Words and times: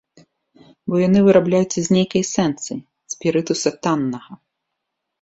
Бо 0.93 1.01
яны 1.07 1.19
вырабляюцца 1.27 1.79
з 1.89 1.97
нейкай 1.97 2.21
эсэнцыі, 2.27 2.77
спірытуса 3.17 3.69
таннага. 3.83 4.31